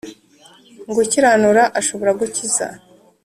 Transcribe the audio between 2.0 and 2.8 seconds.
gukiza